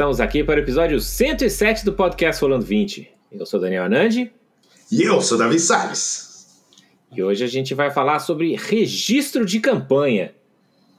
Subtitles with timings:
[0.00, 3.06] Estamos aqui para o episódio 107 do podcast Rolando 20.
[3.32, 4.32] Eu sou Daniel Anandi.
[4.90, 6.64] E eu sou Davi Salles.
[7.14, 10.34] E hoje a gente vai falar sobre registro de campanha.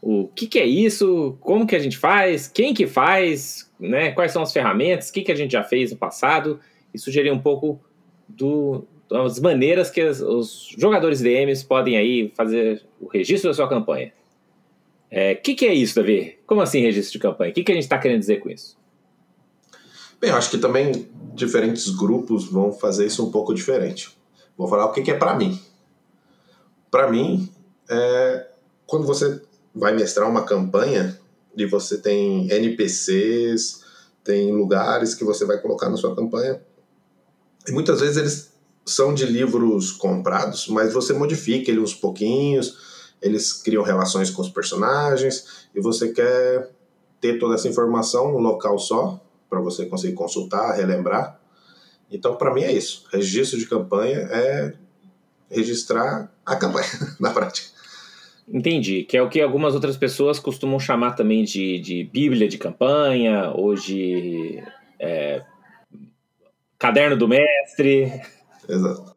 [0.03, 1.35] O que, que, é isso?
[1.41, 2.47] Como que a gente faz?
[2.47, 3.71] Quem que faz?
[3.79, 4.11] Né?
[4.11, 5.09] Quais são as ferramentas?
[5.09, 6.59] O que, que a gente já fez no passado?
[6.93, 7.81] E sugerir um pouco
[8.27, 13.67] do, das maneiras que as, os jogadores DMs podem aí fazer o registro da sua
[13.67, 14.09] campanha.
[14.09, 14.11] O
[15.09, 16.37] é, que, que, é isso, Davi?
[16.45, 17.49] Como assim registro de campanha?
[17.49, 18.79] O que, que a gente está querendo dizer com isso?
[20.21, 24.15] Bem, eu acho que também diferentes grupos vão fazer isso um pouco diferente.
[24.55, 25.59] Vou falar o que, que é para mim.
[26.91, 27.51] Para mim,
[27.89, 28.47] é,
[28.85, 29.41] quando você
[29.73, 31.19] vai mestrar uma campanha
[31.57, 33.83] e você tem NPCs,
[34.23, 36.61] tem lugares que você vai colocar na sua campanha,
[37.67, 38.51] e muitas vezes eles
[38.85, 42.77] são de livros comprados, mas você modifica ele uns pouquinhos
[43.21, 46.71] eles criam relações com os personagens e você quer
[47.19, 49.21] ter toda essa informação no local só
[49.51, 51.37] para você conseguir consultar, relembrar.
[52.09, 53.05] Então, para mim é isso.
[53.11, 54.73] Registro de campanha é
[55.49, 56.87] registrar a campanha
[57.19, 57.67] na prática.
[58.47, 62.57] Entendi, que é o que algumas outras pessoas costumam chamar também de, de bíblia de
[62.57, 64.63] campanha ou de
[64.97, 65.43] é,
[66.79, 68.21] caderno do mestre.
[68.67, 69.11] Exato.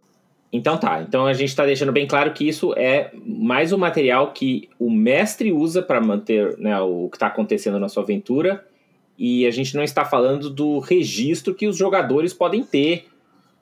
[0.53, 4.33] Então tá, então a gente está deixando bem claro que isso é mais um material
[4.33, 8.65] que o mestre usa para manter né, o que está acontecendo na sua aventura
[9.19, 13.07] e a gente não está falando do registro que os jogadores podem ter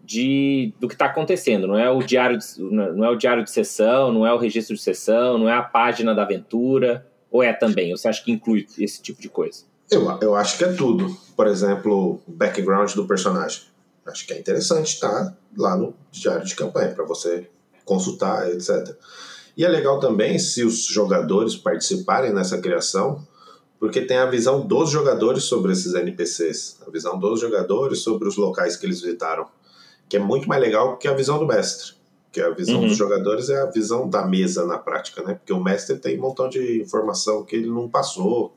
[0.04, 1.66] de do que está acontecendo.
[1.66, 4.74] Não é o diário, de, não é o diário de sessão, não é o registro
[4.74, 7.90] de sessão, não é a página da aventura, ou é também?
[7.96, 9.64] Você acha que inclui esse tipo de coisa?
[9.90, 11.16] Eu, eu acho que é tudo.
[11.36, 13.62] Por exemplo, o background do personagem.
[14.04, 17.48] Acho que é interessante estar tá lá no diário de campanha para você
[17.84, 18.96] consultar, etc.
[19.56, 23.26] E é legal também se os jogadores participarem nessa criação,
[23.82, 28.36] porque tem a visão dos jogadores sobre esses NPCs, a visão dos jogadores sobre os
[28.36, 29.48] locais que eles visitaram,
[30.08, 31.94] que é muito mais legal que a visão do mestre.
[32.30, 32.86] Que a visão uhum.
[32.86, 35.34] dos jogadores é a visão da mesa na prática, né?
[35.34, 38.56] Porque o mestre tem um montão de informação que ele não passou,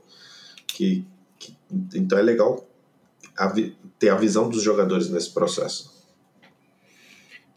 [0.68, 1.04] que,
[1.40, 1.58] que
[1.96, 2.64] então é legal
[3.36, 3.52] a,
[3.98, 5.92] ter a visão dos jogadores nesse processo.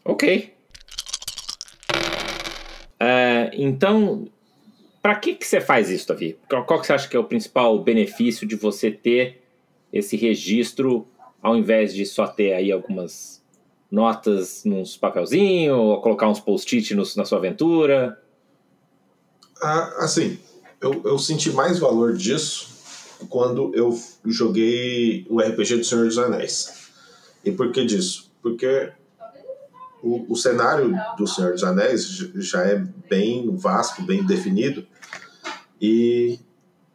[0.03, 0.55] Ok.
[2.99, 4.27] Uh, então,
[5.01, 6.37] para que, que você faz isso, Davi?
[6.49, 9.41] Qual, que você acha que é o principal benefício de você ter
[9.91, 11.07] esse registro
[11.41, 13.41] ao invés de só ter aí algumas
[13.89, 18.21] notas nos papelzinhos ou colocar uns post-it na sua aventura?
[19.61, 20.37] Ah, assim,
[20.81, 22.69] eu, eu senti mais valor disso
[23.29, 26.89] quando eu joguei o RPG do Senhor dos Anéis.
[27.43, 28.31] E por que disso?
[28.41, 28.91] Porque
[30.01, 32.05] o, o cenário do Senhor dos Anéis
[32.35, 32.75] já é
[33.09, 34.85] bem vasto, bem definido,
[35.81, 36.39] e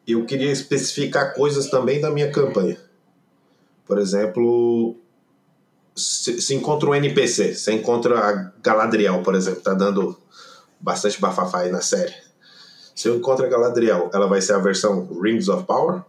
[0.07, 2.79] eu queria especificar coisas também da minha campanha.
[3.87, 4.97] Por exemplo,
[5.95, 10.17] se, se encontra um NPC, você encontra a Galadriel, por exemplo, tá dando
[10.81, 12.15] bastante bafafá aí na série.
[12.95, 16.03] Se eu encontro a Galadriel, ela vai ser a versão Rings of Power,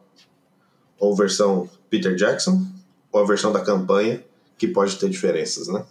[1.00, 2.66] ou versão Peter Jackson,
[3.12, 4.24] ou a versão da campanha,
[4.58, 5.86] que pode ter diferenças, né?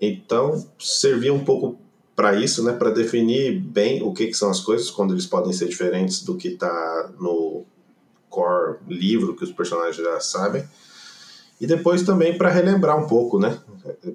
[0.00, 1.78] Então, servia um pouco
[2.16, 5.52] para isso, né, para definir bem o que, que, são as coisas, quando eles podem
[5.52, 7.64] ser diferentes do que está no
[8.28, 10.64] core livro, que os personagens já sabem.
[11.60, 13.58] E depois também para relembrar um pouco, né,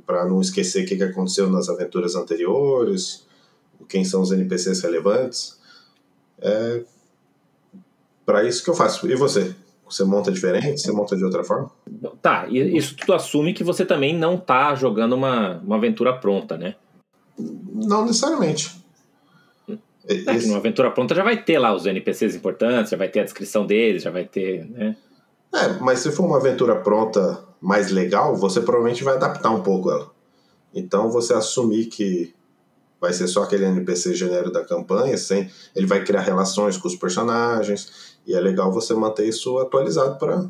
[0.06, 3.26] para não esquecer o que, que aconteceu nas aventuras anteriores,
[3.88, 5.60] quem são os NPCs relevantes.
[6.40, 6.84] É
[8.26, 9.08] para isso que eu faço.
[9.10, 9.56] E você?
[9.88, 10.82] Você monta diferente?
[10.82, 11.72] Você monta de outra forma?
[12.22, 16.76] Tá, isso tudo assume que você também não tá jogando uma, uma aventura pronta, né?
[17.38, 18.84] Não necessariamente.
[20.08, 20.48] É, Esse...
[20.48, 23.66] numa aventura pronta já vai ter lá os NPCs importantes, já vai ter a descrição
[23.66, 24.96] deles, já vai ter, né?
[25.54, 29.90] É, mas se for uma aventura pronta mais legal, você provavelmente vai adaptar um pouco
[29.92, 30.12] ela.
[30.74, 32.34] Então você assumir que
[33.00, 36.96] vai ser só aquele NPC gênero da campanha, sem ele vai criar relações com os
[36.96, 40.50] personagens, e é legal você manter isso atualizado para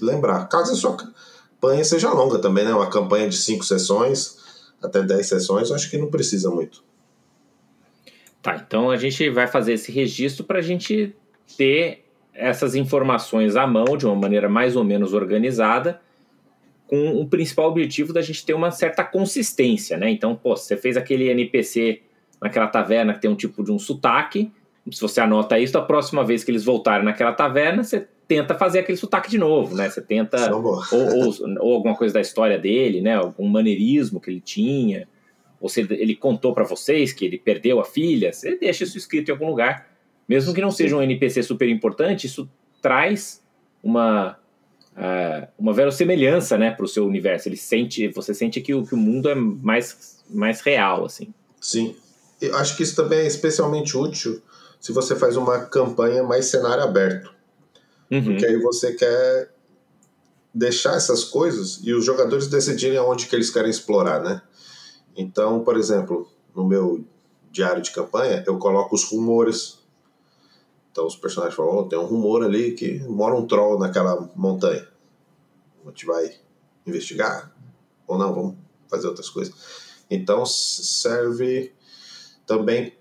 [0.00, 0.46] lembrar.
[0.48, 2.72] Caso a sua campanha seja longa também, né?
[2.72, 4.38] Uma campanha de cinco sessões,
[4.82, 6.82] até 10 sessões, acho que não precisa muito.
[8.42, 11.14] Tá, então a gente vai fazer esse registro para a gente
[11.58, 16.00] ter essas informações à mão de uma maneira mais ou menos organizada,
[16.86, 20.10] com o principal objetivo da gente ter uma certa consistência, né?
[20.10, 22.02] Então, pô, você fez aquele NPC
[22.40, 24.50] naquela taverna que tem um tipo de um sotaque,
[24.90, 28.80] se você anota isso, a próxima vez que eles voltarem naquela taverna, você tenta fazer
[28.80, 29.90] aquele sotaque de novo, né?
[29.90, 30.54] Você tenta.
[30.54, 33.14] Ou, ou, ou, alguma coisa da história dele, né?
[33.14, 35.08] Algum maneirismo que ele tinha.
[35.60, 39.28] Ou se ele contou para vocês que ele perdeu a filha, você deixa isso escrito
[39.28, 39.88] em algum lugar.
[40.28, 42.48] Mesmo que não seja um NPC super importante, isso
[42.80, 43.42] traz
[43.82, 44.38] uma
[44.96, 47.48] uh, uma verossemelhança, né, para o seu universo.
[47.48, 51.34] Ele sente, você sente que o, que o mundo é mais mais real, assim.
[51.60, 51.96] Sim,
[52.40, 54.40] eu acho que isso também é especialmente útil
[54.80, 57.32] se você faz uma campanha mais cenário aberto,
[58.10, 58.24] uhum.
[58.24, 59.52] porque aí você quer
[60.52, 64.42] deixar essas coisas e os jogadores decidirem aonde que eles querem explorar, né?
[65.16, 67.04] Então, por exemplo, no meu
[67.50, 69.78] diário de campanha, eu coloco os rumores.
[70.90, 74.86] Então os personagens falam, oh, tem um rumor ali que mora um troll naquela montanha.
[75.84, 76.34] A gente vai
[76.86, 77.54] investigar
[78.06, 78.56] ou não, vamos
[78.88, 79.54] fazer outras coisas.
[80.10, 81.72] Então serve
[82.44, 82.92] também,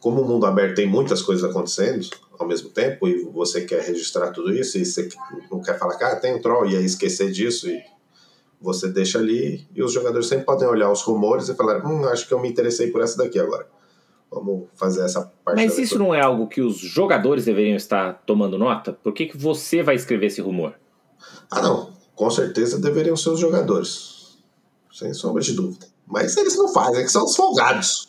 [0.00, 2.06] como o mundo aberto tem muitas coisas acontecendo
[2.38, 5.08] ao mesmo tempo e você quer registrar tudo isso e você
[5.50, 7.82] não quer falar que ah, tem um troll e aí esquecer disso e
[8.60, 12.26] você deixa ali e os jogadores sempre podem olhar os rumores e falar, hum, acho
[12.26, 13.66] que eu me interessei por essa daqui agora.
[14.30, 15.56] Vamos fazer essa parte.
[15.56, 18.92] Mas isso não é algo que os jogadores deveriam estar tomando nota?
[18.92, 20.74] Por que, que você vai escrever esse rumor?
[21.50, 21.92] Ah, não.
[22.14, 24.36] Com certeza deveriam ser os jogadores.
[24.92, 25.86] Sem sombra de dúvida.
[26.06, 28.07] Mas eles não fazem, é que são os folgados.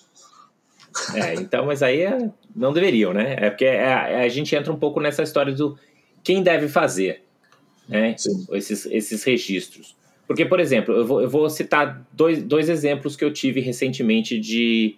[1.13, 3.35] É, então, mas aí é, não deveriam, né?
[3.39, 5.77] É porque é, é, a gente entra um pouco nessa história do
[6.23, 7.23] quem deve fazer,
[7.87, 8.15] né?
[8.17, 8.45] Sim.
[8.51, 9.95] Esses, esses registros.
[10.27, 14.39] Porque, por exemplo, eu vou, eu vou citar dois, dois exemplos que eu tive recentemente
[14.39, 14.95] de,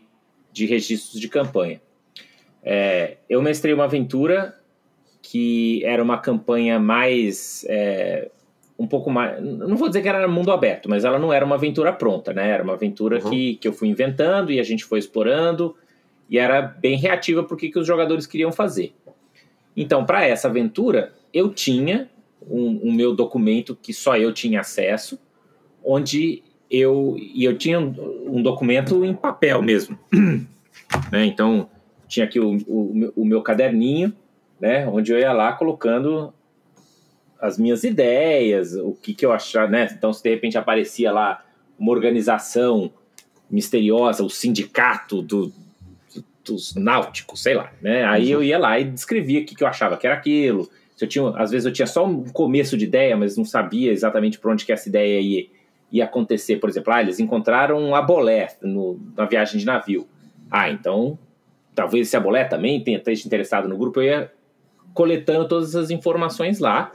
[0.52, 1.82] de registros de campanha.
[2.64, 4.60] É, eu mestrei uma aventura
[5.22, 7.66] que era uma campanha mais.
[7.70, 8.30] É,
[8.82, 9.42] um pouco mais.
[9.42, 12.50] Não vou dizer que era mundo aberto, mas ela não era uma aventura pronta, né?
[12.50, 13.30] Era uma aventura uhum.
[13.30, 15.76] que, que eu fui inventando e a gente foi explorando
[16.28, 18.94] e era bem reativa para o que, que os jogadores queriam fazer.
[19.78, 22.10] Então, para essa aventura, eu tinha
[22.50, 25.20] um, um, meu documento que só eu tinha acesso,
[25.84, 27.94] onde eu e eu tinha um,
[28.38, 29.98] um documento em papel mesmo,
[31.12, 31.26] né?
[31.26, 31.70] Então
[32.08, 34.12] tinha aqui o, o, o, meu caderninho,
[34.60, 34.88] né?
[34.88, 36.34] Onde eu ia lá colocando
[37.42, 39.90] as minhas ideias, o que, que eu achava, né?
[39.92, 41.44] Então se de repente aparecia lá
[41.78, 42.92] uma organização
[43.50, 45.52] misteriosa, o sindicato do,
[46.46, 48.06] dos náuticos, sei lá, né?
[48.06, 48.42] Aí uhum.
[48.42, 50.70] eu ia lá e descrevia o que, que eu achava que era aquilo
[51.02, 53.92] se eu tinha, às vezes eu tinha só um começo de ideia, mas não sabia
[53.92, 55.48] exatamente por onde que essa ideia ia,
[55.92, 56.58] ia acontecer.
[56.58, 60.08] Por exemplo, ah, eles encontraram um abolé no, na viagem de navio.
[60.52, 61.18] Ah, então
[61.74, 64.00] talvez esse abolé também tenha esteja interessado no grupo.
[64.00, 64.32] Eu ia
[64.94, 66.92] coletando todas essas informações lá,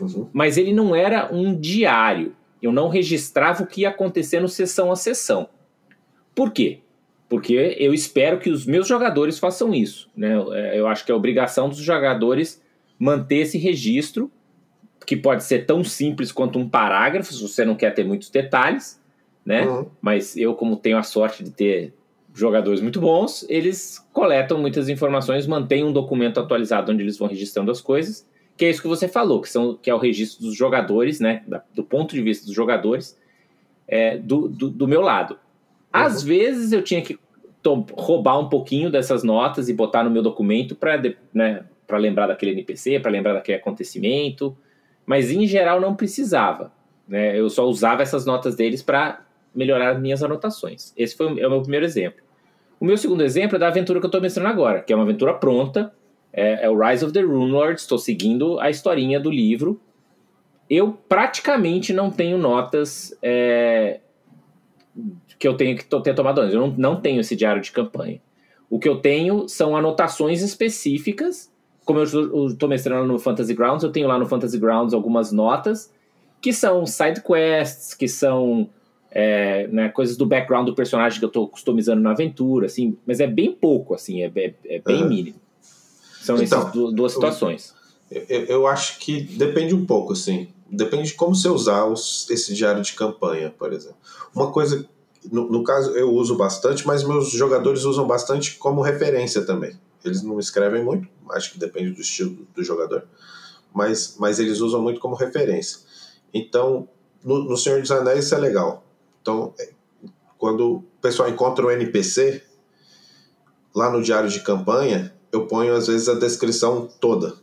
[0.00, 0.28] uhum.
[0.32, 2.34] mas ele não era um diário.
[2.60, 5.48] Eu não registrava o que ia acontecendo sessão a sessão.
[6.34, 6.80] Por quê?
[7.28, 10.08] Porque eu espero que os meus jogadores façam isso.
[10.16, 10.34] Né?
[10.74, 12.62] Eu acho que é obrigação dos jogadores
[12.98, 14.30] manter esse registro,
[15.06, 19.00] que pode ser tão simples quanto um parágrafo, se você não quer ter muitos detalhes,
[19.44, 19.66] né?
[19.66, 19.86] Uhum.
[20.02, 21.94] Mas eu, como tenho a sorte de ter
[22.34, 27.70] jogadores muito bons, eles coletam muitas informações, mantêm um documento atualizado onde eles vão registrando
[27.70, 28.28] as coisas,
[28.58, 31.44] que é isso que você falou, que, são, que é o registro dos jogadores, né?
[31.46, 33.16] Da, do ponto de vista dos jogadores,
[33.86, 35.38] é, do, do, do, meu lado.
[35.92, 36.28] Às uhum.
[36.28, 37.16] vezes eu tinha que
[37.92, 41.00] roubar um pouquinho dessas notas e botar no meu documento para
[41.32, 44.56] né, lembrar daquele NPC, para lembrar daquele acontecimento,
[45.06, 46.72] mas em geral não precisava.
[47.06, 47.38] Né?
[47.38, 50.92] Eu só usava essas notas deles para melhorar as minhas anotações.
[50.96, 52.22] Esse foi o, é o meu primeiro exemplo.
[52.80, 55.04] O meu segundo exemplo é da aventura que eu estou mencionando agora, que é uma
[55.04, 55.92] aventura pronta,
[56.32, 59.80] é, é o Rise of the Rune Lords, estou seguindo a historinha do livro.
[60.68, 64.00] Eu praticamente não tenho notas é,
[65.38, 66.54] que eu tenho que ter tomado antes.
[66.54, 68.20] Eu não, não tenho esse diário de campanha.
[68.68, 71.50] O que eu tenho são anotações específicas
[71.88, 75.90] como eu estou mestrando no Fantasy Grounds, eu tenho lá no Fantasy Grounds algumas notas
[76.38, 78.68] que são side quests, que são
[79.10, 83.20] é, né, coisas do background do personagem que eu estou customizando na aventura, assim, mas
[83.20, 85.08] é bem pouco, assim, é, é, é bem uhum.
[85.08, 85.40] mínimo.
[86.28, 87.74] São então, essas duas situações.
[88.10, 90.48] Eu, eu, acho que depende um pouco, assim.
[90.70, 93.96] Depende de como você usar os, esse diário de campanha, por exemplo.
[94.34, 94.86] Uma coisa,
[95.32, 99.78] no, no caso, eu uso bastante, mas meus jogadores usam bastante como referência também.
[100.04, 103.04] Eles não escrevem muito, acho que depende do estilo do jogador,
[103.72, 105.80] mas, mas eles usam muito como referência.
[106.32, 106.86] Então,
[107.24, 108.84] no, no Senhor dos Anéis isso é legal.
[109.22, 109.70] Então, é,
[110.36, 112.42] quando o pessoal encontra um NPC,
[113.74, 117.34] lá no diário de campanha, eu ponho às vezes a descrição toda.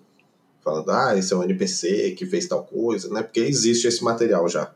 [0.64, 3.22] Falando, ah, esse é um NPC que fez tal coisa, né?
[3.22, 4.72] Porque existe esse material já.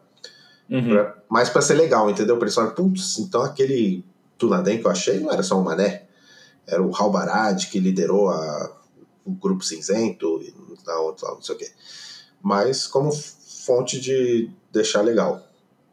[0.70, 0.90] Uhum.
[0.90, 2.36] Pra, mais para ser legal, entendeu?
[2.36, 4.06] O pessoal, putz, então aquele
[4.38, 6.10] Tunaden que eu achei não era só um mané
[6.72, 8.78] era o Halbarad que liderou a,
[9.26, 10.54] o grupo cinzento e
[10.86, 11.72] na outra não sei o quê.
[12.42, 15.46] Mas como fonte de deixar legal.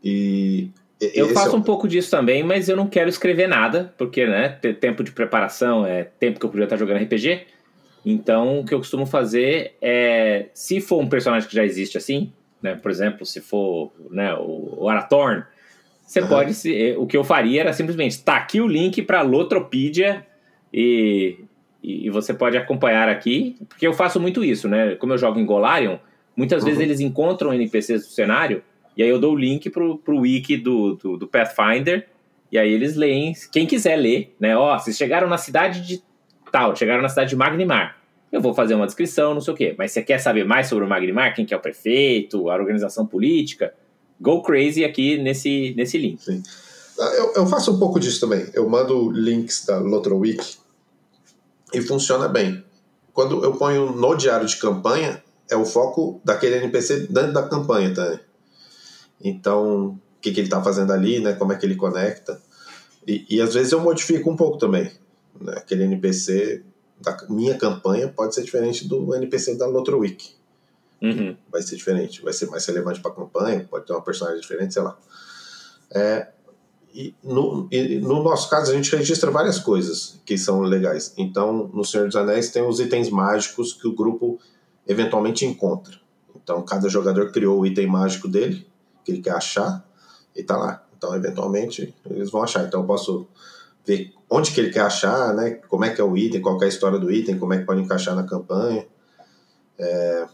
[0.02, 4.26] E eu faço é um pouco disso também, mas eu não quero escrever nada, porque
[4.26, 7.46] né, ter tempo de preparação é tempo que eu podia estar jogando RPG.
[8.04, 12.32] Então, o que eu costumo fazer é, se for um personagem que já existe assim,
[12.62, 15.44] né, por exemplo, se for né, o, Arathorn,
[16.06, 16.28] você uhum.
[16.28, 16.54] pode.
[16.54, 20.24] Se, o que eu faria era simplesmente tá aqui o link para Lotropedia
[20.72, 21.36] e,
[21.82, 24.94] e, você pode acompanhar aqui, porque eu faço muito isso, né?
[24.94, 25.96] Como eu jogo em Golarion,
[26.36, 26.68] muitas uhum.
[26.68, 28.62] vezes eles encontram NPCs do cenário
[28.96, 32.08] e aí eu dou o link pro, pro wiki do, do, do Pathfinder
[32.50, 34.56] e aí eles leem, quem quiser ler, né?
[34.56, 36.02] Ó, vocês chegaram na cidade de
[36.50, 37.98] tal, chegaram na cidade de Magnimar.
[38.30, 39.74] Eu vou fazer uma descrição, não sei o quê.
[39.76, 41.34] Mas você quer saber mais sobre o Magnimar?
[41.34, 43.74] Quem que é o prefeito, a organização política?
[44.20, 46.22] Go crazy aqui nesse, nesse link.
[46.22, 46.42] Sim.
[46.98, 48.46] Ah, eu, eu faço um pouco disso também.
[48.54, 50.56] Eu mando links da Lotroweek
[51.74, 52.64] e funciona bem.
[53.12, 57.94] Quando eu ponho no diário de campanha, é o foco daquele NPC dentro da campanha
[57.94, 58.20] também.
[59.22, 61.32] Então, o que, que ele está fazendo ali, né?
[61.32, 62.40] Como é que ele conecta.
[63.06, 64.90] E, e às vezes eu modifico um pouco também.
[65.40, 65.54] Né?
[65.56, 66.64] Aquele NPC
[67.00, 70.34] da minha campanha pode ser diferente do NPC da Lotroweek.
[71.02, 71.36] Uhum.
[71.50, 74.72] Vai ser diferente, vai ser mais relevante para a campanha, pode ter uma personagem diferente,
[74.72, 74.98] sei lá.
[75.90, 76.28] É,
[76.94, 81.12] e no, e no nosso caso, a gente registra várias coisas que são legais.
[81.18, 84.38] Então, no Senhor dos Anéis, tem os itens mágicos que o grupo
[84.88, 86.00] eventualmente encontra.
[86.34, 88.66] Então, cada jogador criou o item mágico dele,
[89.06, 89.88] que ele quer achar,
[90.34, 90.84] e tá lá.
[90.98, 92.64] Então, eventualmente, eles vão achar.
[92.64, 93.28] Então, eu posso
[93.86, 95.60] ver onde que ele quer achar, né?
[95.68, 97.64] Como é que é o item, qual é a história do item, como é que
[97.64, 98.84] pode encaixar na campanha.
[99.78, 100.26] É...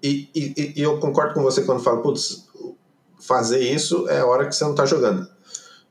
[0.00, 2.46] E, e, e, eu concordo com você quando fala, putz,
[3.18, 5.26] fazer isso é a hora que você não está jogando.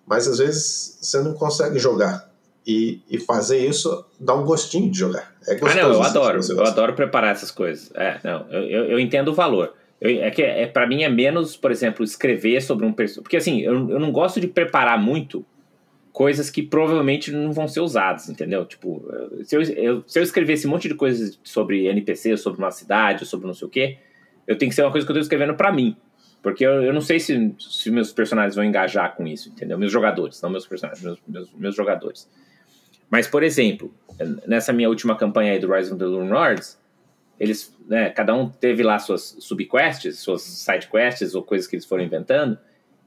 [0.08, 2.32] Mas às vezes você não consegue jogar.
[2.66, 5.36] E, e fazer isso dá um gostinho de jogar.
[5.48, 6.40] É ah, não, eu adoro.
[6.50, 7.92] Eu adoro preparar essas coisas.
[7.94, 9.74] É, não, eu, eu, eu entendo o valor.
[10.00, 13.24] Eu, é que é, para mim é menos, por exemplo, escrever sobre um personagem.
[13.24, 15.46] Porque assim, eu, eu não gosto de preparar muito
[16.12, 18.66] coisas que provavelmente não vão ser usadas, entendeu?
[18.66, 19.06] Tipo,
[19.44, 23.26] se eu, eu, se eu escrevesse um monte de coisas sobre NPC, sobre uma cidade,
[23.26, 23.98] sobre não sei o quê,
[24.48, 25.96] eu tenho que ser uma coisa que eu estou escrevendo para mim.
[26.42, 29.78] Porque eu, eu não sei se, se meus personagens vão engajar com isso, entendeu?
[29.78, 32.30] Meus jogadores, não meus personagens, meus, meus, meus jogadores.
[33.10, 33.94] Mas, por exemplo,
[34.48, 36.80] nessa minha última campanha aí do Rise of the Lone Lords,
[37.40, 42.04] eles, né, cada um teve lá suas subquests, suas sidequests ou coisas que eles foram
[42.04, 42.58] inventando,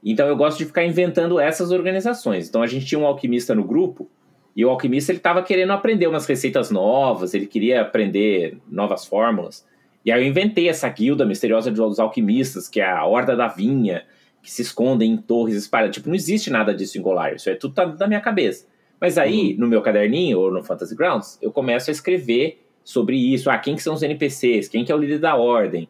[0.03, 2.47] então eu gosto de ficar inventando essas organizações.
[2.47, 4.09] Então a gente tinha um alquimista no grupo
[4.55, 9.65] e o alquimista ele estava querendo aprender umas receitas novas, ele queria aprender novas fórmulas.
[10.05, 14.05] E aí eu inventei essa guilda misteriosa dos alquimistas, que é a Horda da Vinha,
[14.41, 15.95] que se escondem em torres espalhadas.
[15.95, 18.65] Tipo, não existe nada disso em Golar, isso é tudo tá da minha cabeça.
[18.99, 19.59] Mas aí, uhum.
[19.59, 23.49] no meu caderninho ou no Fantasy Grounds, eu começo a escrever sobre isso.
[23.49, 24.67] Ah, quem que são os NPCs?
[24.67, 25.87] Quem que é o líder da ordem?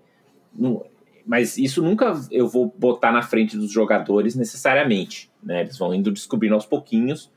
[1.30, 5.62] mas isso nunca eu vou botar na frente dos jogadores necessariamente, né?
[5.62, 7.30] Eles vão indo descobrindo aos pouquinhos,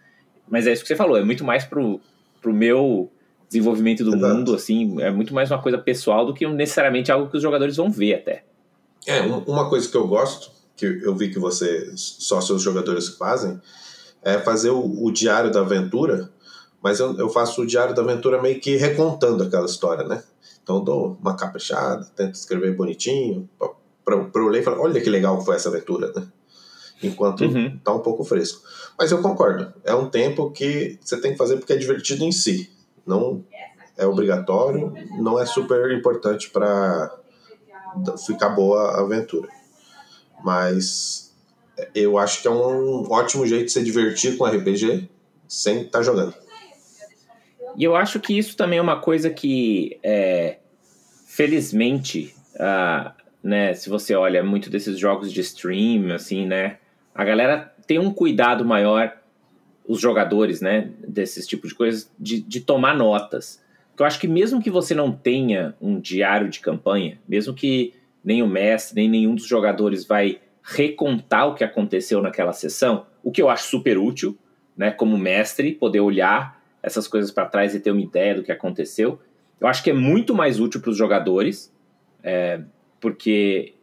[0.49, 2.01] mas é isso que você falou, é muito mais pro,
[2.41, 3.13] pro meu
[3.47, 4.35] desenvolvimento do Exato.
[4.35, 7.77] mundo, assim, é muito mais uma coisa pessoal do que necessariamente algo que os jogadores
[7.77, 8.45] vão ver até.
[9.07, 13.61] É, uma coisa que eu gosto, que eu vi que você, só seus jogadores fazem,
[14.23, 16.31] é fazer o, o diário da aventura,
[16.83, 20.23] mas eu, eu faço o diário da aventura meio que recontando aquela história, né?
[20.63, 23.49] Então dou uma caprichada, tento escrever bonitinho,
[24.05, 26.27] para eu ler e falar, olha que legal que foi essa aventura, né?
[27.03, 27.79] Enquanto uhum.
[27.83, 28.63] tá um pouco fresco.
[28.99, 32.33] Mas eu concordo, é um tempo que você tem que fazer porque é divertido em
[32.33, 32.71] si.
[33.07, 33.45] Não
[33.97, 37.13] é obrigatório, não é super importante para
[38.25, 39.49] ficar boa a aventura.
[40.45, 41.33] Mas
[41.95, 45.09] eu acho que é um ótimo jeito de se divertir com RPG
[45.49, 46.42] sem estar tá jogando.
[47.77, 50.59] E eu acho que isso também é uma coisa que, é,
[51.27, 53.11] felizmente, uh,
[53.43, 56.79] né, se você olha muito desses jogos de stream, assim, né,
[57.15, 59.17] a galera tem um cuidado maior,
[59.87, 63.63] os jogadores, né, desses tipos de coisas, de, de tomar notas.
[63.99, 68.43] Eu acho que mesmo que você não tenha um diário de campanha, mesmo que nem
[68.43, 73.43] o mestre, nem nenhum dos jogadores vai recontar o que aconteceu naquela sessão, o que
[73.43, 74.39] eu acho super útil,
[74.77, 78.51] né, como mestre, poder olhar essas coisas para trás e ter uma ideia do que
[78.51, 79.21] aconteceu.
[79.61, 81.73] Eu acho que é muito mais útil para os jogadores,
[82.23, 82.61] é,
[83.01, 83.75] porque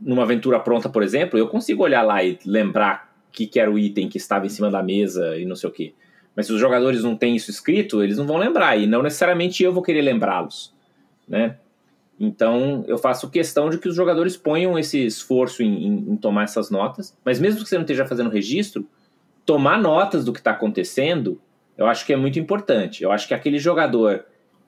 [0.00, 3.70] numa aventura pronta, por exemplo, eu consigo olhar lá e lembrar o que, que era
[3.70, 5.94] o item que estava em cima da mesa e não sei o que.
[6.34, 9.62] Mas se os jogadores não têm isso escrito, eles não vão lembrar, e não necessariamente
[9.62, 10.74] eu vou querer lembrá-los,
[11.28, 11.56] né?
[12.18, 16.44] Então, eu faço questão de que os jogadores ponham esse esforço em, em, em, tomar
[16.44, 18.86] essas notas, mas mesmo que você não esteja fazendo registro,
[19.46, 21.40] tomar notas do que está acontecendo,
[21.80, 23.02] eu acho que é muito importante.
[23.02, 24.24] Eu acho que aquele jogador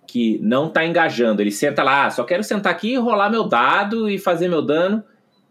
[0.06, 4.08] que não está engajando, ele senta lá, ah, só quero sentar aqui, rolar meu dado
[4.08, 5.04] e fazer meu dano.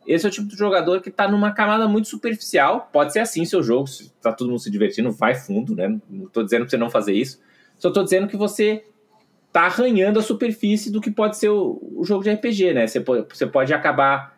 [0.06, 2.90] Esse é o tipo de jogador que está numa camada muito superficial.
[2.92, 5.88] Pode ser assim seu jogo, se está todo mundo se divertindo, vai fundo, né?
[6.10, 7.40] Não estou dizendo para você não fazer isso.
[7.78, 8.84] Só estou dizendo que você
[9.54, 12.88] tá arranhando a superfície do que pode ser o, o jogo de RPG, né?
[12.88, 14.36] Você pode, você pode acabar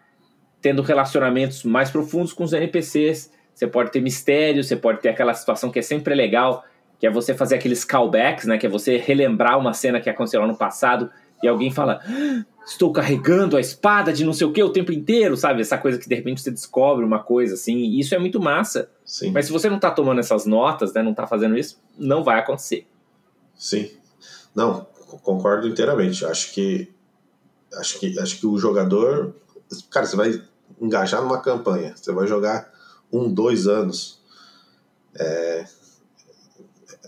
[0.62, 5.34] tendo relacionamentos mais profundos com os NPCs, você pode ter mistério, você pode ter aquela
[5.34, 6.65] situação que é sempre legal,
[7.03, 8.57] que é você fazer aqueles callbacks, né?
[8.57, 11.12] Que é você relembrar uma cena que aconteceu lá no passado
[11.43, 14.89] e alguém fala: ah, Estou carregando a espada de não sei o que o tempo
[14.89, 15.60] inteiro, sabe?
[15.60, 18.89] Essa coisa que de repente você descobre uma coisa assim, e isso é muito massa.
[19.03, 19.31] Sim.
[19.31, 21.03] Mas se você não tá tomando essas notas, né?
[21.03, 22.88] Não tá fazendo isso, não vai acontecer.
[23.53, 23.91] Sim.
[24.55, 24.88] Não,
[25.24, 26.24] concordo inteiramente.
[26.24, 26.89] Acho que
[27.74, 29.36] acho que acho que o jogador,
[29.91, 30.41] cara, você vai
[30.79, 32.72] engajar numa campanha, você vai jogar
[33.12, 34.22] um, dois anos,
[35.19, 35.65] é,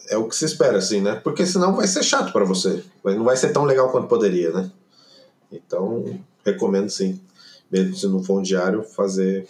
[0.09, 1.15] é o que se espera, assim, né?
[1.15, 4.71] Porque senão vai ser chato para você, não vai ser tão legal quanto poderia, né?
[5.51, 7.19] Então recomendo sim,
[7.71, 9.47] mesmo se não for um diário, fazer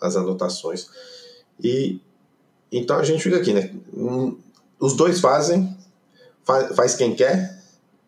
[0.00, 0.88] as anotações.
[1.62, 2.00] E
[2.70, 3.72] então a gente fica aqui, né?
[4.78, 5.76] Os dois fazem,
[6.44, 7.58] faz, faz quem quer,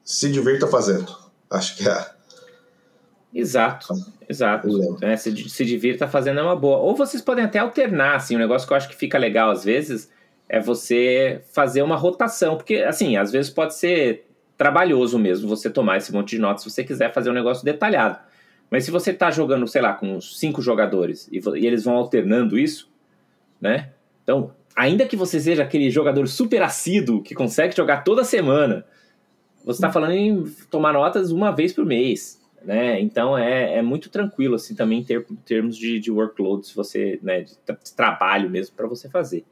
[0.04, 1.14] se divirta fazendo.
[1.50, 2.10] Acho que é.
[3.34, 3.94] Exato,
[4.28, 4.68] exato.
[5.02, 6.78] É, se, se divirta fazendo é uma boa.
[6.78, 9.64] Ou vocês podem até alternar, assim, um negócio que eu acho que fica legal às
[9.64, 10.08] vezes
[10.48, 14.26] é você fazer uma rotação, porque assim, às vezes pode ser
[14.56, 18.18] trabalhoso mesmo você tomar esse monte de notas se você quiser fazer um negócio detalhado.
[18.70, 22.58] Mas se você está jogando, sei lá, com cinco jogadores e, e eles vão alternando
[22.58, 22.90] isso,
[23.60, 23.90] né?
[24.22, 28.84] Então, ainda que você seja aquele jogador super assíduo que consegue jogar toda semana,
[29.64, 33.00] você está falando em tomar notas uma vez por mês, né?
[33.00, 37.18] Então é, é muito tranquilo assim também em ter, termos de, de workload, se você,
[37.22, 39.44] né, de, de trabalho mesmo para você fazer.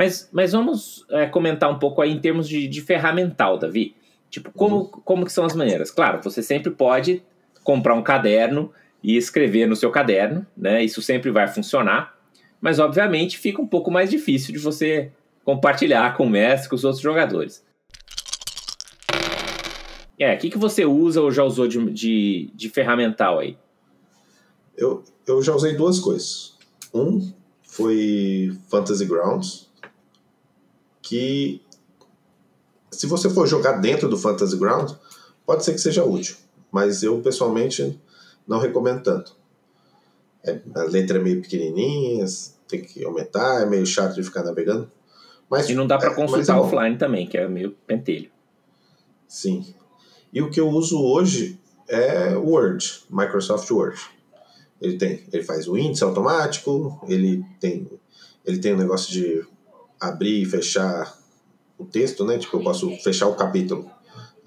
[0.00, 3.94] Mas, mas vamos é, comentar um pouco aí em termos de, de ferramental, Davi.
[4.30, 4.86] Tipo, como, uhum.
[4.86, 5.90] como que são as maneiras?
[5.90, 7.22] Claro, você sempre pode
[7.62, 10.82] comprar um caderno e escrever no seu caderno, né?
[10.82, 12.18] Isso sempre vai funcionar,
[12.62, 15.12] mas obviamente fica um pouco mais difícil de você
[15.44, 17.62] compartilhar com o mestre, com os outros jogadores.
[20.18, 23.54] É, o que, que você usa ou já usou de, de, de ferramental aí?
[24.74, 26.56] Eu, eu já usei duas coisas.
[26.94, 27.30] Um
[27.62, 29.69] foi Fantasy Grounds,
[31.10, 31.60] que
[32.88, 34.94] se você for jogar dentro do Fantasy Grounds,
[35.44, 36.36] pode ser que seja útil,
[36.70, 38.00] mas eu pessoalmente
[38.46, 39.36] não recomendo tanto.
[40.44, 42.24] É, a letra é meio pequenininha,
[42.68, 44.88] tem que aumentar, é meio chato de ficar navegando.
[45.50, 48.30] Mas, e não dá para é, consultar é offline também, que é meio pentelho.
[49.26, 49.74] Sim.
[50.32, 54.00] E o que eu uso hoje é Word, Microsoft Word.
[54.80, 57.90] Ele tem, ele faz o índice automático, ele tem,
[58.46, 59.44] ele tem um negócio de
[60.00, 61.18] abrir e fechar
[61.78, 62.38] o texto, né?
[62.38, 63.90] Tipo, eu posso fechar o capítulo.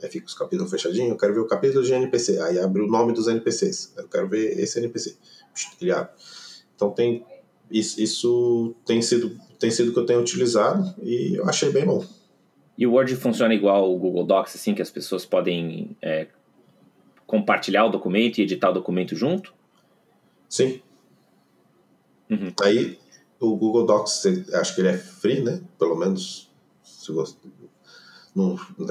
[0.01, 2.39] Aí fica os capítulos fechadinhos, eu quero ver o capítulo de NPC.
[2.41, 3.93] Aí abre o nome dos NPCs.
[3.95, 5.15] Eu quero ver esse NPC.
[5.79, 6.11] Ele abre.
[6.75, 7.25] Então tem
[7.71, 12.05] isso, isso tem sido tem sido que eu tenho utilizado e eu achei bem bom.
[12.77, 16.27] E o Word funciona igual o Google Docs, assim, que as pessoas podem é,
[17.25, 19.53] compartilhar o documento e editar o documento junto?
[20.49, 20.81] Sim.
[22.29, 22.51] Uhum.
[22.61, 22.97] Aí,
[23.45, 25.61] o Google Docs, acho que ele é free, né?
[25.77, 26.49] Pelo menos,
[26.83, 27.35] se, você,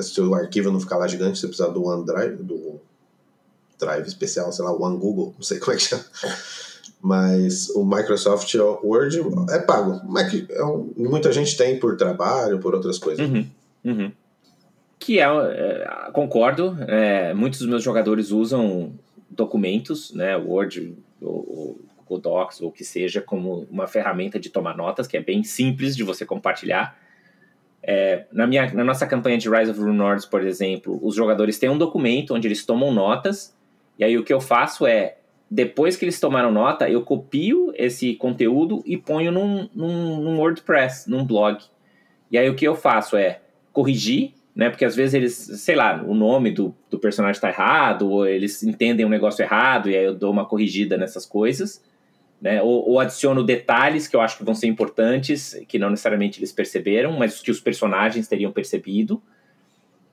[0.03, 2.81] se o arquivo não ficar lá gigante, você precisa do OneDrive, do
[3.79, 6.05] Drive especial, sei lá, One Google, não sei como é que chama.
[7.01, 10.01] Mas o Microsoft Word é pago.
[10.09, 13.29] Mas é um, muita gente tem por trabalho, por outras coisas.
[13.29, 13.47] Uhum.
[13.85, 14.13] Uhum.
[15.01, 18.93] Que é, é concordo, é, muitos dos meus jogadores usam
[19.29, 21.79] documentos, né, Word ou,
[22.13, 25.43] ou Docs ou o que seja, como uma ferramenta de tomar notas, que é bem
[25.43, 26.99] simples de você compartilhar.
[27.83, 31.69] É, na, minha, na nossa campanha de Rise of Runords, por exemplo, os jogadores têm
[31.69, 33.57] um documento onde eles tomam notas,
[33.99, 35.17] e aí o que eu faço é,
[35.51, 41.11] depois que eles tomaram nota, eu copio esse conteúdo e ponho num, num, num WordPress,
[41.11, 41.63] num blog.
[42.31, 44.71] E aí o que eu faço é, corrigir, né?
[44.71, 48.63] Porque às vezes eles, sei lá, o nome do, do personagem está errado, ou eles
[48.63, 51.85] entendem um negócio errado, e aí eu dou uma corrigida nessas coisas,
[52.43, 52.61] né?
[52.61, 56.51] Ou, ou adiciono detalhes que eu acho que vão ser importantes, que não necessariamente eles
[56.51, 59.23] perceberam, mas que os personagens teriam percebido.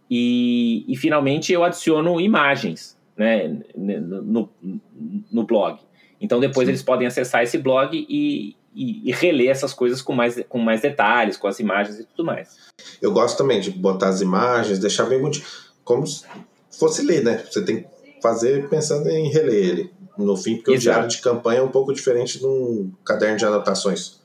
[0.07, 3.59] E, e finalmente eu adiciono imagens, né?
[3.75, 4.47] No,
[5.31, 5.79] no blog.
[6.21, 6.71] Então depois Sim.
[6.71, 10.81] eles podem acessar esse blog e, e, e, reler essas coisas com mais, com mais
[10.81, 12.57] detalhes, com as imagens e tudo mais.
[13.01, 15.41] Eu gosto também de botar as imagens, deixar bem muito.
[15.83, 16.25] Como se
[16.77, 17.43] fosse ler, né?
[17.49, 17.87] Você tem que
[18.21, 20.79] fazer pensando em reler ele no fim, porque Exato.
[20.79, 24.19] o diário de campanha é um pouco diferente de um caderno de anotações.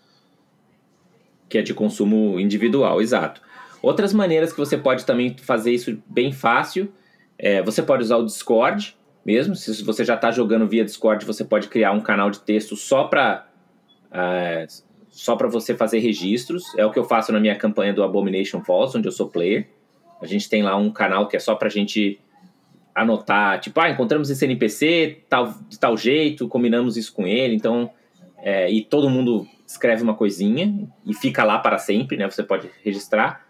[1.48, 3.40] Que é de consumo individual, exato.
[3.82, 6.90] Outras maneiras que você pode também fazer isso bem fácil,
[7.38, 9.54] é, você pode usar o Discord mesmo.
[9.54, 13.04] Se você já está jogando via Discord, você pode criar um canal de texto só
[13.04, 13.46] para
[14.12, 14.66] é,
[15.10, 16.64] só para você fazer registros.
[16.76, 19.68] É o que eu faço na minha campanha do Abomination Falls, onde eu sou player.
[20.20, 22.18] A gente tem lá um canal que é só para a gente
[22.94, 27.90] anotar, tipo, ah, encontramos esse NPC tal, de tal jeito, combinamos isso com ele, então,
[28.38, 32.30] é, e todo mundo escreve uma coisinha e fica lá para sempre, né?
[32.30, 33.44] Você pode registrar.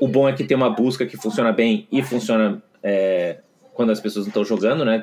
[0.00, 3.38] O bom é que tem uma busca que funciona bem e funciona é,
[3.74, 5.00] quando as pessoas não estão jogando, né?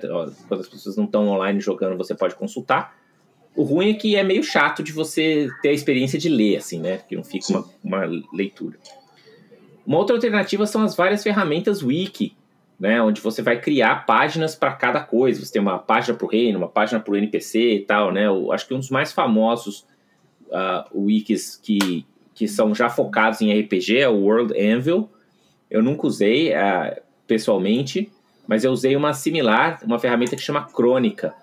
[0.48, 2.98] Quando as pessoas não estão online jogando, você pode consultar.
[3.56, 6.80] O ruim é que é meio chato de você ter a experiência de ler, assim,
[6.80, 6.98] né?
[6.98, 8.78] Que não fica uma, uma leitura.
[9.86, 12.36] Uma outra alternativa são as várias ferramentas wiki,
[12.80, 15.44] né, onde você vai criar páginas para cada coisa.
[15.44, 18.28] Você tem uma página para o reino, uma página para o NPC e tal, né?
[18.28, 19.86] Eu acho que um dos mais famosos
[20.48, 25.10] uh, wikis que, que são já focados em RPG é o World Anvil.
[25.70, 28.10] Eu nunca usei uh, pessoalmente,
[28.48, 31.34] mas eu usei uma similar, uma ferramenta que chama Crônica.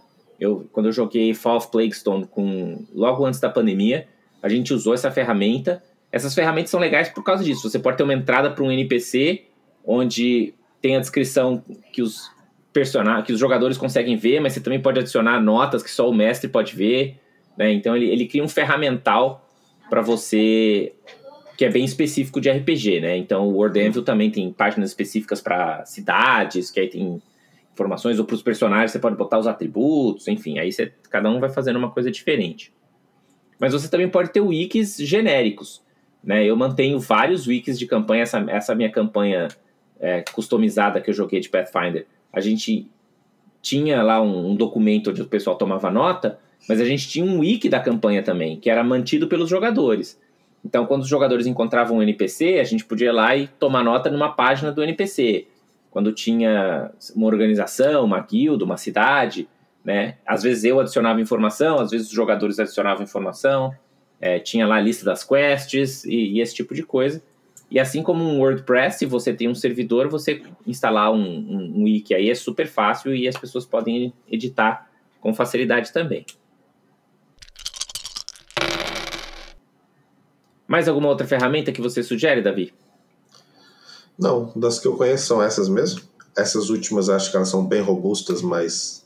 [0.41, 4.09] Eu, quando eu joguei Fall of Plaguestone com, logo antes da pandemia,
[4.43, 5.83] a gente usou essa ferramenta.
[6.11, 7.69] Essas ferramentas são legais por causa disso.
[7.69, 9.45] Você pode ter uma entrada para um NPC
[9.85, 10.55] onde
[10.87, 12.31] tem a descrição que os
[12.73, 16.15] personagens, que os jogadores conseguem ver, mas você também pode adicionar notas que só o
[16.15, 17.19] mestre pode ver,
[17.59, 17.73] né?
[17.73, 19.45] Então ele, ele cria um ferramental
[19.91, 20.93] para você
[21.59, 23.17] que é bem específico de RPG, né?
[23.17, 27.21] Então o World Anvil também tem páginas específicas para cidades, que aí tem
[27.73, 31.41] informações ou para os personagens você pode botar os atributos, enfim, aí você, cada um
[31.41, 32.73] vai fazendo uma coisa diferente.
[33.59, 35.83] Mas você também pode ter wikis genéricos,
[36.23, 36.45] né?
[36.45, 39.49] Eu mantenho vários wikis de campanha, essa, essa minha campanha
[40.01, 42.91] é, customizada que eu joguei de Pathfinder, a gente
[43.63, 47.41] tinha lá um, um, documento onde o pessoal tomava nota, mas a gente tinha um
[47.41, 50.21] wiki da campanha também, que era mantido pelos jogadores.
[50.65, 54.11] Então, quando os jogadores encontravam um NPC, a gente podia ir lá e tomar nota
[54.11, 55.47] numa página do NPC.
[55.91, 59.49] Quando tinha uma organização, uma guilda, uma cidade,
[59.85, 60.17] né?
[60.27, 63.73] Às vezes eu adicionava informação, às vezes os jogadores adicionavam informação.
[64.21, 67.23] É, tinha lá a lista das quests e, e esse tipo de coisa.
[67.71, 71.85] E assim como um WordPress, se você tem um servidor, você instalar um, um, um
[71.85, 74.89] wiki aí é super fácil e as pessoas podem editar
[75.21, 76.25] com facilidade também.
[80.69, 82.73] Mais alguma outra ferramenta que você sugere, Davi?
[84.19, 86.03] Não, das que eu conheço são essas mesmo.
[86.37, 89.05] Essas últimas acho que elas são bem robustas, mas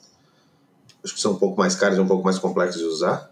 [1.03, 3.31] acho que são um pouco mais caras e um pouco mais complexas de usar.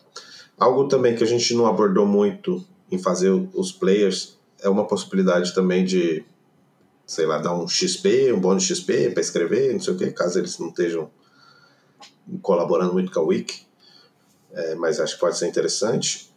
[0.59, 5.55] Algo também que a gente não abordou muito em fazer os players é uma possibilidade
[5.55, 6.25] também de,
[7.07, 10.39] sei lá, dar um XP, um bônus XP para escrever, não sei o que, caso
[10.39, 11.11] eles não estejam
[12.43, 13.67] colaborando muito com a Wiki.
[14.53, 16.29] É, mas acho que pode ser interessante.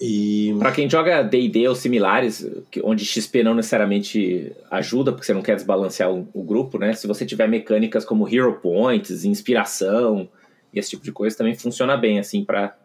[0.00, 0.54] E...
[0.58, 2.44] Para quem joga D&D ou similares,
[2.82, 6.92] onde XP não necessariamente ajuda, porque você não quer desbalancear o, o, grupo, né?
[6.92, 10.28] Se você tiver mecânicas como Hero Points, inspiração
[10.72, 12.76] e esse tipo de coisa, também funciona bem, assim, para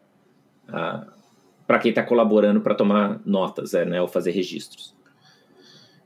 [1.68, 4.96] para quem está colaborando para tomar notas, é, né, ou fazer registros.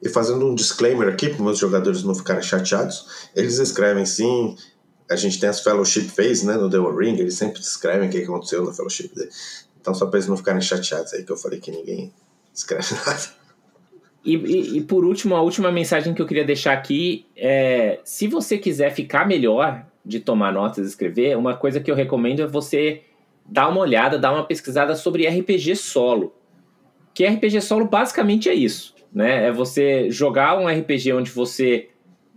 [0.02, 4.56] E fazendo um disclaimer aqui para meus jogadores não ficarem chateados, eles escrevem sim.
[5.10, 8.12] A gente tem as fellowship phase, né, no The One Ring, eles sempre descrevem o
[8.12, 9.12] que aconteceu na fellowship.
[9.80, 12.12] Então só para eles não ficarem chateados aí que eu falei que ninguém
[12.52, 13.42] escreve nada.
[14.26, 18.28] E, e, e, por último, a última mensagem que eu queria deixar aqui é: se
[18.28, 22.48] você quiser ficar melhor de tomar notas e escrever, uma coisa que eu recomendo é
[22.48, 23.02] você
[23.46, 26.34] dá uma olhada, dá uma pesquisada sobre RPG solo.
[27.14, 29.48] Que RPG solo basicamente é isso, né?
[29.48, 31.90] É você jogar um RPG onde você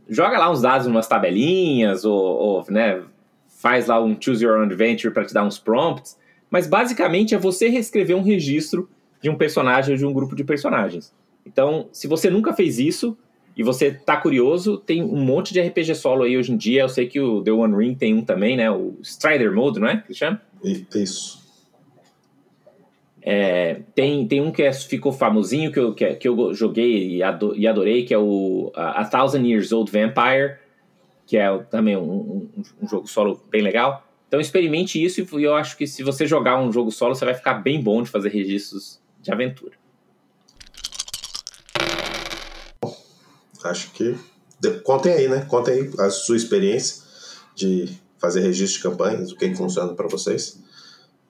[0.08, 3.02] joga lá uns dados, umas tabelinhas, ou, ou né,
[3.48, 6.18] faz lá um Choose Your Own Adventure para te dar uns prompts,
[6.50, 8.88] mas basicamente é você reescrever um registro
[9.20, 11.14] de um personagem ou de um grupo de personagens.
[11.46, 13.16] Então, se você nunca fez isso
[13.56, 16.82] e você tá curioso, tem um monte de RPG solo aí hoje em dia.
[16.82, 18.70] Eu sei que o The One Ring tem um também, né?
[18.70, 20.02] O Strider Mode, não é?
[20.06, 20.40] Que chama?
[20.64, 21.44] Isso.
[23.26, 27.22] É, tem, tem um que é, ficou famosinho que eu, que, que eu joguei e,
[27.22, 30.58] adorei, que é o A Thousand Years Old Vampire,
[31.26, 32.50] que é também um, um,
[32.82, 34.06] um, jogo solo bem legal.
[34.28, 37.34] Então experimente isso e eu acho que se você jogar um jogo solo, você vai
[37.34, 39.72] ficar bem bom de fazer registros de aventura.
[43.64, 44.14] Acho que.
[44.82, 45.46] Contem aí, né?
[45.48, 47.02] Contem aí a sua experiência
[47.54, 50.58] de fazer registro de campanhas, o que, funciona para vocês.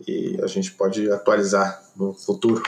[0.07, 2.63] E a gente pode atualizar no futuro.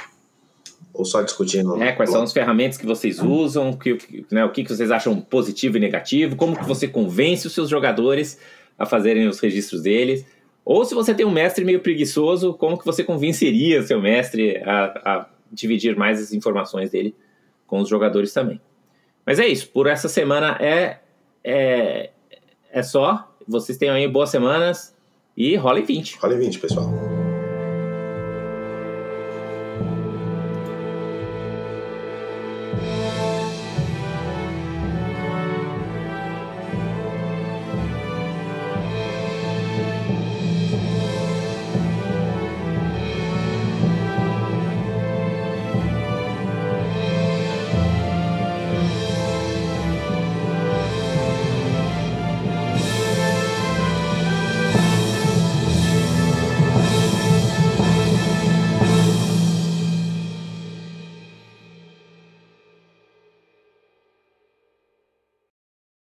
[0.92, 1.80] Ou só discutindo.
[1.80, 2.18] É, quais blog.
[2.18, 6.36] são as ferramentas que vocês usam, que, né, o que vocês acham positivo e negativo,
[6.36, 8.38] como que você convence os seus jogadores
[8.78, 10.24] a fazerem os registros deles.
[10.64, 14.84] Ou se você tem um mestre meio preguiçoso, como que você convenceria seu mestre a,
[15.04, 17.14] a dividir mais as informações dele
[17.66, 18.60] com os jogadores também.
[19.24, 20.98] Mas é isso, por essa semana é,
[21.44, 22.10] é,
[22.72, 23.35] é só.
[23.46, 24.94] Vocês tenham aí boas semanas
[25.36, 26.18] e rola em 20.
[26.18, 27.05] Rola em 20, pessoal.